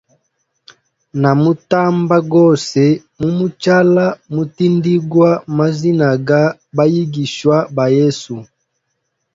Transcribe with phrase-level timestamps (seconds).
[1.21, 2.83] Na mutamba gose
[3.19, 6.41] mumuchala mutindigwa mazinaga
[6.77, 8.35] bayigishwa ba yesu.